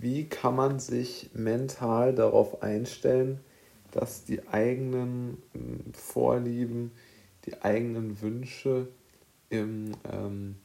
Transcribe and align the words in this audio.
wie 0.00 0.28
kann 0.28 0.56
man 0.56 0.78
sich 0.78 1.30
mental 1.34 2.14
darauf 2.14 2.62
einstellen, 2.62 3.40
dass 3.90 4.24
die 4.24 4.48
eigenen 4.48 5.42
hm, 5.52 5.92
Vorlieben, 5.92 6.92
die 7.44 7.60
eigenen 7.62 8.20
Wünsche 8.22 8.88
im, 9.50 9.92
ähm, 10.10 10.56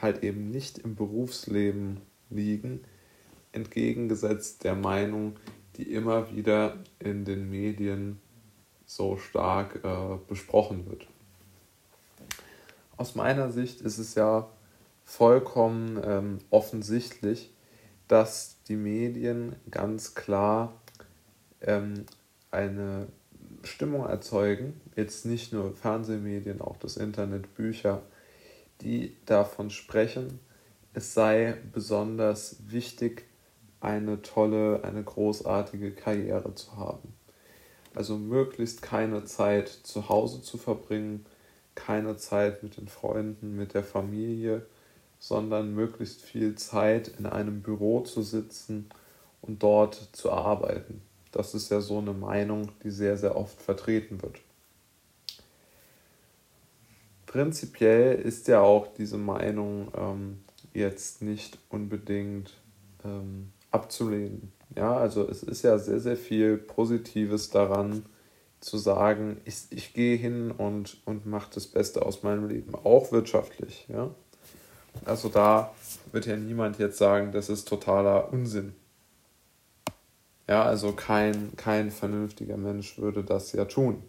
halt 0.00 0.22
eben 0.22 0.50
nicht 0.50 0.78
im 0.78 0.94
Berufsleben 0.94 2.00
liegen, 2.28 2.80
entgegengesetzt 3.52 4.64
der 4.64 4.74
Meinung, 4.74 5.36
die 5.76 5.90
immer 5.92 6.34
wieder 6.34 6.76
in 6.98 7.24
den 7.24 7.50
Medien 7.50 8.20
so 8.84 9.16
stark 9.16 9.80
äh, 9.84 10.18
besprochen 10.28 10.86
wird. 10.86 11.06
Aus 12.98 13.14
meiner 13.14 13.50
Sicht 13.50 13.80
ist 13.80 13.98
es 13.98 14.14
ja 14.14 14.48
vollkommen 15.04 16.00
ähm, 16.04 16.38
offensichtlich, 16.50 17.50
dass 18.12 18.58
die 18.68 18.76
Medien 18.76 19.56
ganz 19.70 20.14
klar 20.14 20.78
ähm, 21.62 22.04
eine 22.50 23.06
Stimmung 23.62 24.04
erzeugen, 24.04 24.78
jetzt 24.96 25.24
nicht 25.24 25.54
nur 25.54 25.74
Fernsehmedien, 25.74 26.60
auch 26.60 26.76
das 26.76 26.98
Internet, 26.98 27.54
Bücher, 27.54 28.02
die 28.82 29.16
davon 29.24 29.70
sprechen, 29.70 30.40
es 30.92 31.14
sei 31.14 31.56
besonders 31.72 32.56
wichtig, 32.66 33.24
eine 33.80 34.20
tolle, 34.20 34.84
eine 34.84 35.02
großartige 35.02 35.92
Karriere 35.92 36.54
zu 36.54 36.76
haben. 36.76 37.14
Also 37.94 38.18
möglichst 38.18 38.82
keine 38.82 39.24
Zeit 39.24 39.68
zu 39.70 40.10
Hause 40.10 40.42
zu 40.42 40.58
verbringen, 40.58 41.24
keine 41.74 42.18
Zeit 42.18 42.62
mit 42.62 42.76
den 42.76 42.88
Freunden, 42.88 43.56
mit 43.56 43.72
der 43.72 43.84
Familie, 43.84 44.66
sondern 45.22 45.72
möglichst 45.72 46.20
viel 46.20 46.56
Zeit 46.56 47.06
in 47.16 47.26
einem 47.26 47.62
Büro 47.62 48.00
zu 48.00 48.22
sitzen 48.22 48.88
und 49.40 49.62
dort 49.62 50.08
zu 50.10 50.32
arbeiten. 50.32 51.00
Das 51.30 51.54
ist 51.54 51.70
ja 51.70 51.80
so 51.80 51.98
eine 51.98 52.12
Meinung, 52.12 52.72
die 52.82 52.90
sehr, 52.90 53.16
sehr 53.16 53.36
oft 53.36 53.62
vertreten 53.62 54.20
wird. 54.20 54.40
Prinzipiell 57.26 58.16
ist 58.16 58.48
ja 58.48 58.62
auch 58.62 58.88
diese 58.94 59.16
Meinung 59.16 59.92
ähm, 59.96 60.40
jetzt 60.74 61.22
nicht 61.22 61.56
unbedingt 61.68 62.54
ähm, 63.04 63.52
abzulehnen. 63.70 64.50
Ja, 64.74 64.96
also 64.96 65.28
es 65.28 65.44
ist 65.44 65.62
ja 65.62 65.78
sehr, 65.78 66.00
sehr 66.00 66.16
viel 66.16 66.58
Positives 66.58 67.48
daran, 67.48 68.04
zu 68.58 68.76
sagen, 68.76 69.40
ich, 69.44 69.66
ich 69.70 69.94
gehe 69.94 70.16
hin 70.16 70.50
und, 70.50 71.00
und 71.04 71.26
mache 71.26 71.50
das 71.54 71.68
Beste 71.68 72.04
aus 72.04 72.24
meinem 72.24 72.48
Leben, 72.48 72.74
auch 72.74 73.12
wirtschaftlich. 73.12 73.86
Ja? 73.88 74.10
Also 75.04 75.28
da 75.28 75.72
wird 76.12 76.26
ja 76.26 76.36
niemand 76.36 76.78
jetzt 76.78 76.98
sagen, 76.98 77.32
das 77.32 77.48
ist 77.48 77.66
totaler 77.68 78.32
Unsinn. 78.32 78.74
Ja, 80.48 80.64
also 80.64 80.92
kein, 80.92 81.56
kein 81.56 81.90
vernünftiger 81.90 82.56
Mensch 82.56 82.98
würde 82.98 83.24
das 83.24 83.52
ja 83.52 83.64
tun. 83.64 84.02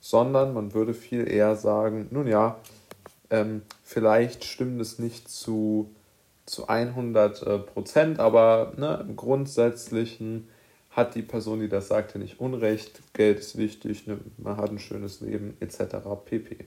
Sondern 0.00 0.52
man 0.52 0.74
würde 0.74 0.94
viel 0.94 1.30
eher 1.30 1.56
sagen, 1.56 2.08
nun 2.10 2.26
ja, 2.26 2.58
ähm, 3.30 3.62
vielleicht 3.82 4.44
stimmt 4.44 4.80
es 4.80 4.98
nicht 4.98 5.28
zu, 5.28 5.94
zu 6.44 6.68
100 6.68 7.42
äh, 7.42 7.58
Prozent, 7.60 8.18
aber 8.18 8.72
ne, 8.76 9.04
im 9.08 9.16
Grundsätzlichen 9.16 10.48
hat 10.90 11.14
die 11.14 11.22
Person, 11.22 11.60
die 11.60 11.68
das 11.68 11.88
sagte, 11.88 12.18
nicht 12.18 12.40
Unrecht, 12.40 13.00
Geld 13.14 13.38
ist 13.38 13.56
wichtig, 13.56 14.06
ne, 14.06 14.18
man 14.36 14.58
hat 14.58 14.70
ein 14.70 14.78
schönes 14.78 15.20
Leben 15.20 15.56
etc. 15.60 15.96
pp. 16.24 16.66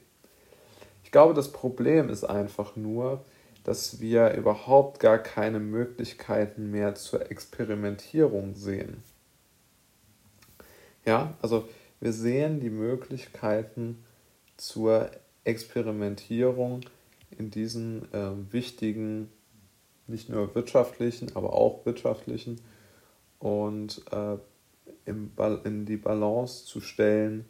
Ich 1.06 1.12
glaube, 1.12 1.36
das 1.36 1.52
Problem 1.52 2.10
ist 2.10 2.24
einfach 2.24 2.76
nur, 2.76 3.24
dass 3.64 4.02
wir 4.02 4.34
überhaupt 4.34 5.00
gar 5.00 5.20
keine 5.20 5.60
Möglichkeiten 5.60 6.72
mehr 6.72 6.96
zur 6.96 7.32
Experimentierung 7.32 8.56
sehen. 8.56 9.04
Ja, 11.06 11.36
also 11.44 11.70
wir 12.00 12.12
sehen 12.12 12.60
die 12.60 12.72
Möglichkeiten 12.72 14.04
zur 14.58 15.12
Experimentierung 15.44 16.82
in 17.38 17.52
diesen 17.52 18.12
äh, 18.12 18.32
wichtigen, 18.52 19.30
nicht 20.08 20.30
nur 20.30 20.56
wirtschaftlichen, 20.56 21.36
aber 21.36 21.54
auch 21.54 21.86
wirtschaftlichen 21.86 22.62
und 23.38 24.02
äh, 24.12 24.38
in 25.06 25.86
die 25.86 25.98
Balance 25.98 26.66
zu 26.66 26.82
stellen, 26.82 27.46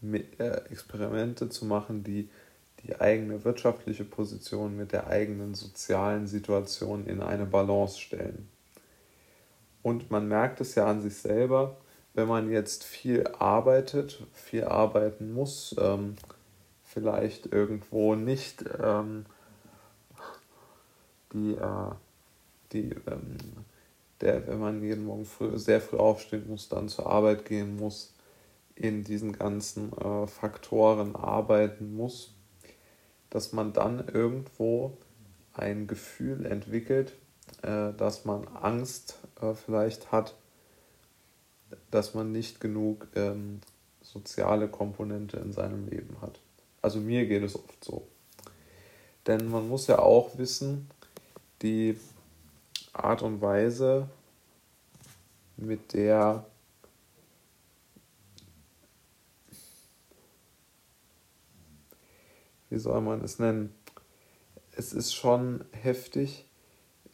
mit, 0.00 0.40
äh, 0.40 0.62
Experimente 0.70 1.50
zu 1.50 1.66
machen, 1.66 2.02
die 2.02 2.30
die 2.84 3.00
eigene 3.00 3.44
wirtschaftliche 3.44 4.04
Position 4.04 4.76
mit 4.76 4.92
der 4.92 5.06
eigenen 5.06 5.54
sozialen 5.54 6.26
Situation 6.26 7.06
in 7.06 7.20
eine 7.20 7.46
Balance 7.46 7.98
stellen. 7.98 8.48
Und 9.82 10.10
man 10.10 10.28
merkt 10.28 10.60
es 10.60 10.74
ja 10.74 10.86
an 10.86 11.02
sich 11.02 11.16
selber, 11.16 11.76
wenn 12.14 12.28
man 12.28 12.50
jetzt 12.50 12.84
viel 12.84 13.26
arbeitet, 13.26 14.22
viel 14.32 14.64
arbeiten 14.64 15.32
muss, 15.32 15.74
ähm, 15.78 16.16
vielleicht 16.82 17.46
irgendwo 17.52 18.14
nicht 18.14 18.64
ähm, 18.82 19.26
die, 21.32 21.54
äh, 21.54 21.90
die 22.72 22.90
ähm, 23.06 23.36
der, 24.20 24.46
wenn 24.46 24.60
man 24.60 24.82
jeden 24.82 25.04
Morgen 25.04 25.24
früh, 25.24 25.58
sehr 25.58 25.80
früh 25.80 25.98
aufstehen 25.98 26.48
muss, 26.48 26.68
dann 26.68 26.88
zur 26.88 27.06
Arbeit 27.06 27.44
gehen 27.44 27.76
muss, 27.76 28.14
in 28.74 29.04
diesen 29.04 29.32
ganzen 29.32 29.92
äh, 29.92 30.26
Faktoren 30.26 31.14
arbeiten 31.14 31.94
muss, 31.94 32.33
dass 33.34 33.52
man 33.52 33.72
dann 33.72 34.06
irgendwo 34.06 34.96
ein 35.54 35.88
Gefühl 35.88 36.46
entwickelt, 36.46 37.14
äh, 37.62 37.92
dass 37.92 38.24
man 38.24 38.46
Angst 38.46 39.18
äh, 39.40 39.54
vielleicht 39.54 40.12
hat, 40.12 40.36
dass 41.90 42.14
man 42.14 42.30
nicht 42.30 42.60
genug 42.60 43.08
ähm, 43.16 43.60
soziale 44.02 44.68
Komponente 44.68 45.38
in 45.38 45.52
seinem 45.52 45.88
Leben 45.88 46.16
hat. 46.22 46.38
Also 46.80 47.00
mir 47.00 47.26
geht 47.26 47.42
es 47.42 47.56
oft 47.56 47.84
so. 47.84 48.06
Denn 49.26 49.50
man 49.50 49.68
muss 49.68 49.88
ja 49.88 49.98
auch 49.98 50.38
wissen, 50.38 50.88
die 51.60 51.98
Art 52.92 53.22
und 53.22 53.40
Weise, 53.40 54.08
mit 55.56 55.92
der 55.92 56.46
wie 62.70 62.78
soll 62.78 63.00
man 63.00 63.22
es 63.22 63.38
nennen? 63.38 63.74
Es 64.72 64.92
ist 64.92 65.14
schon 65.14 65.64
heftig, 65.72 66.46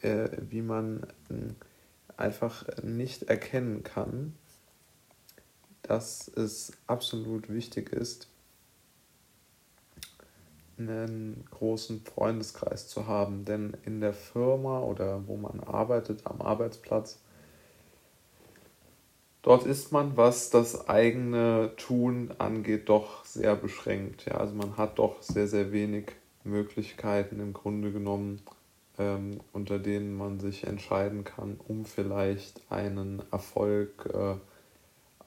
äh, 0.02 0.28
wie 0.48 0.62
man 0.62 1.04
äh, 1.28 1.52
einfach 2.16 2.64
nicht 2.82 3.24
erkennen 3.24 3.82
kann, 3.82 4.34
dass 5.82 6.28
es 6.28 6.72
absolut 6.86 7.48
wichtig 7.48 7.92
ist, 7.92 8.28
einen 10.78 11.44
großen 11.50 12.00
Freundeskreis 12.00 12.88
zu 12.88 13.06
haben. 13.06 13.44
Denn 13.44 13.76
in 13.84 14.00
der 14.00 14.14
Firma 14.14 14.80
oder 14.80 15.26
wo 15.26 15.36
man 15.36 15.60
arbeitet, 15.60 16.26
am 16.26 16.40
Arbeitsplatz, 16.40 17.18
dort 19.42 19.66
ist 19.66 19.92
man, 19.92 20.16
was 20.16 20.50
das 20.50 20.88
eigene 20.88 21.72
Tun 21.76 22.32
angeht, 22.38 22.88
doch 22.88 23.24
sehr 23.24 23.56
beschränkt. 23.56 24.26
Ja, 24.26 24.34
also 24.34 24.54
man 24.54 24.76
hat 24.76 24.98
doch 24.98 25.22
sehr, 25.22 25.48
sehr 25.48 25.72
wenig 25.72 26.12
Möglichkeiten 26.44 27.40
im 27.40 27.52
Grunde 27.52 27.92
genommen, 27.92 28.42
ähm, 28.98 29.40
unter 29.52 29.78
denen 29.78 30.16
man 30.16 30.40
sich 30.40 30.66
entscheiden 30.66 31.24
kann, 31.24 31.58
um 31.66 31.84
vielleicht 31.84 32.60
einen 32.70 33.22
Erfolg 33.30 34.08
äh, 34.12 34.34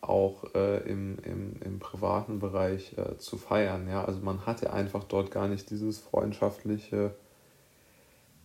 auch 0.02 0.44
äh, 0.54 0.80
im, 0.90 1.18
im, 1.24 1.56
im 1.64 1.80
privaten 1.80 2.40
Bereich 2.40 2.98
äh, 2.98 3.18
zu 3.18 3.38
feiern. 3.38 3.88
Ja? 3.88 4.04
Also 4.06 4.20
man 4.20 4.46
hat 4.46 4.62
ja 4.62 4.74
einfach 4.74 5.04
dort 5.06 5.32
gar 5.32 5.48
nicht 5.48 5.70
dieses 5.70 6.00
freundschaftliche 6.00 7.16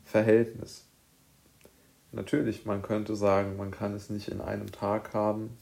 Verhältnis. 0.05 0.85
Natürlich, 2.13 2.65
man 2.65 2.81
könnte 2.81 3.17
sagen, 3.17 3.57
man 3.57 3.71
kann 3.71 3.93
es 3.95 4.09
nicht 4.09 4.29
in 4.29 4.41
einem 4.41 4.73
Tag 4.73 5.13
haben, 5.13 5.59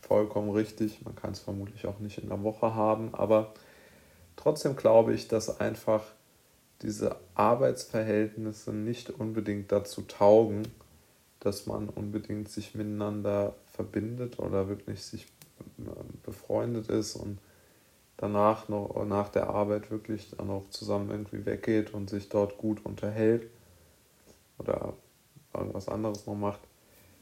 vollkommen 0.00 0.50
richtig, 0.50 1.04
man 1.04 1.16
kann 1.16 1.32
es 1.32 1.40
vermutlich 1.40 1.86
auch 1.86 1.98
nicht 1.98 2.18
in 2.18 2.30
einer 2.30 2.42
Woche 2.42 2.74
haben, 2.74 3.14
aber 3.14 3.52
trotzdem 4.36 4.76
glaube 4.76 5.14
ich, 5.14 5.28
dass 5.28 5.60
einfach 5.60 6.04
diese 6.82 7.16
Arbeitsverhältnisse 7.34 8.72
nicht 8.72 9.10
unbedingt 9.10 9.72
dazu 9.72 10.02
taugen, 10.02 10.62
dass 11.40 11.66
man 11.66 11.88
unbedingt 11.88 12.48
sich 12.48 12.74
miteinander 12.74 13.54
verbindet 13.72 14.38
oder 14.38 14.68
wirklich 14.68 15.02
sich 15.02 15.24
äh, 15.78 15.90
befreundet 16.24 16.88
ist 16.88 17.16
und 17.16 17.38
danach 18.16 18.68
noch 18.68 19.04
nach 19.04 19.28
der 19.28 19.48
Arbeit 19.48 19.90
wirklich 19.90 20.30
dann 20.36 20.50
auch 20.50 20.68
zusammen 20.70 21.10
irgendwie 21.10 21.46
weggeht 21.46 21.94
und 21.94 22.10
sich 22.10 22.28
dort 22.28 22.58
gut 22.58 22.84
unterhält 22.84 23.48
oder 24.58 24.94
irgendwas 25.54 25.88
anderes 25.88 26.26
noch 26.26 26.34
macht, 26.34 26.60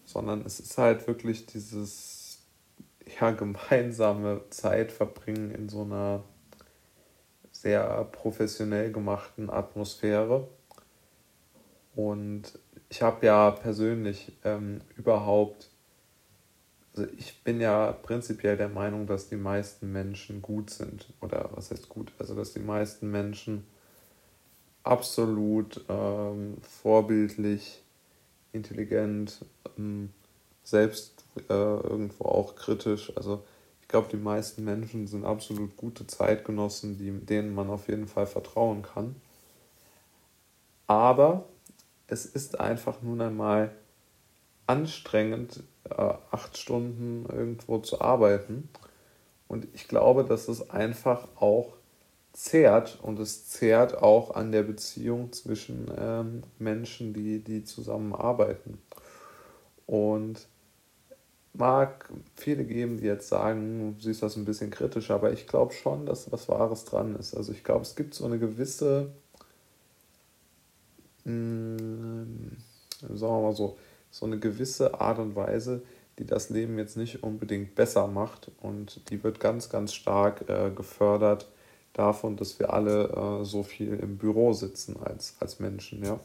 sondern 0.05 0.45
es 0.45 0.61
ist 0.61 0.77
halt 0.79 1.07
wirklich 1.07 1.47
dieses 1.47 2.26
ja, 3.21 3.31
gemeinsame 3.31 4.43
Zeit 4.51 4.93
verbringen 4.93 5.51
in 5.53 5.69
so 5.69 5.83
einer 5.83 6.25
sehr 7.53 8.05
professionell 8.13 8.93
gemachten 8.93 9.51
Atmosphäre. 9.51 10.49
Und 11.95 12.59
ich 12.89 13.03
habe 13.03 13.25
ja 13.27 13.51
persönlich 13.51 14.33
ähm, 14.45 14.81
überhaupt, 14.97 15.71
also 16.95 17.09
ich 17.17 17.43
bin 17.43 17.61
ja 17.61 17.93
prinzipiell 17.93 18.57
der 18.57 18.69
Meinung, 18.69 19.07
dass 19.07 19.29
die 19.29 19.37
meisten 19.37 19.93
Menschen 19.93 20.43
gut 20.43 20.71
sind. 20.71 21.13
Oder 21.21 21.51
was 21.55 21.71
heißt 21.71 21.89
gut? 21.89 22.13
Also 22.19 22.35
dass 22.35 22.53
die 22.53 22.61
meisten 22.61 23.11
Menschen 23.11 23.67
absolut 24.83 25.85
ähm, 25.89 26.59
vorbildlich, 26.63 27.83
intelligent, 28.53 29.45
ähm, 29.79 30.11
selbst 30.67 31.25
äh, 31.49 31.53
irgendwo 31.53 32.25
auch 32.25 32.57
kritisch. 32.57 33.13
Also 33.17 33.45
ich 33.83 33.89
glaube, 33.89 34.09
die 34.11 34.17
meisten 34.17 34.65
Menschen 34.65 35.07
sind 35.07 35.25
absolut 35.25 35.77
gute 35.77 36.09
Zeitgenossen, 36.09 36.99
die, 36.99 37.13
denen 37.13 37.55
man 37.55 37.71
auf 37.71 37.89
jeden 37.89 38.09
Fall 38.09 38.27
vertrauen 38.27 38.83
kann. 38.83 39.15
Aber 40.89 41.45
es 42.09 42.27
ist 42.27 42.59
einfach 42.59 43.01
nun 43.01 43.21
einmal 43.21 43.71
anstrengend, 44.67 45.63
äh, 45.85 46.15
acht 46.33 46.57
Stunden 46.59 47.27
irgendwo 47.31 47.79
zu 47.79 48.01
arbeiten. 48.01 48.69
Und 49.47 49.69
ich 49.73 49.87
glaube, 49.87 50.25
dass 50.25 50.49
es 50.49 50.69
einfach 50.71 51.29
auch 51.37 51.75
zehrt 52.33 52.99
und 53.01 53.21
es 53.21 53.49
zehrt 53.49 54.03
auch 54.03 54.35
an 54.35 54.51
der 54.51 54.65
Beziehung 54.65 55.33
zwischen 55.33 55.93
ähm, 55.97 56.43
Menschen, 56.59 57.15
die, 57.15 57.39
die 57.39 57.63
zusammenarbeiten. 57.63 58.79
Und 59.87 60.49
mag 61.59 62.09
viele 62.35 62.65
geben, 62.65 62.99
die 62.99 63.07
jetzt 63.07 63.29
sagen, 63.29 63.97
siehst 64.01 64.23
das 64.23 64.37
ein 64.37 64.45
bisschen 64.45 64.71
kritisch, 64.71 65.11
aber 65.11 65.33
ich 65.33 65.47
glaube 65.47 65.73
schon, 65.73 66.07
dass 66.07 66.31
was 66.33 66.49
Wahres 66.49 66.85
dran 66.85 67.17
ist. 67.17 67.35
Also 67.35 67.53
ich 67.53 67.65
glaube, 67.65 67.83
es 67.83 67.97
gibt 67.97 68.15
so 68.15 68.25
eine 68.25 68.39
gewisse, 68.39 69.13
mh, 71.25 71.79
hm, 71.79 72.57
sagen 73.01 73.21
wir 73.21 73.43
mal 73.43 73.55
so, 73.55 73.77
so 74.11 74.27
eine 74.27 74.39
gewisse 74.39 75.01
Art 75.01 75.19
und 75.19 75.37
Weise, 75.37 75.83
die 76.19 76.25
das 76.25 76.49
Leben 76.51 76.79
jetzt 76.79 76.97
nicht 76.97 77.23
unbedingt 77.23 77.75
besser 77.75 78.07
macht 78.07 78.51
und 78.61 79.11
die 79.11 79.23
wird 79.23 79.41
ganz, 79.41 79.69
ganz 79.69 79.93
stark 79.93 80.49
äh, 80.49 80.71
gefördert 80.71 81.49
davon, 81.93 82.37
dass 82.37 82.59
wir 82.59 82.73
alle 82.73 83.41
äh, 83.41 83.45
so 83.45 83.63
viel 83.63 83.95
im 83.95 84.17
Büro 84.17 84.53
sitzen 84.53 84.97
als, 85.03 85.37
als 85.41 85.61
Menschen, 85.61 86.05
ja. 86.05 86.19